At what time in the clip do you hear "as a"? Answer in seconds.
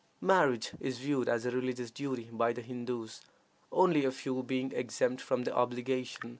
1.29-1.51